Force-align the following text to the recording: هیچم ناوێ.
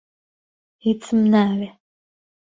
هیچم 0.85 1.19
ناوێ. 1.33 1.69